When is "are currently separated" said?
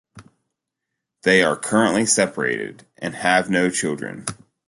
1.43-2.87